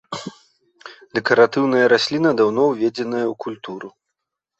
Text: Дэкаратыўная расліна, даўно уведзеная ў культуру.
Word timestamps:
Дэкаратыўная 1.19 1.83
расліна, 1.93 2.29
даўно 2.39 2.63
уведзеная 2.71 3.21
ў 3.31 3.37
культуру. 3.47 3.87